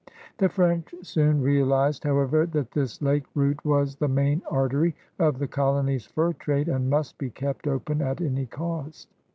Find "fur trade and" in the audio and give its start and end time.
6.07-6.89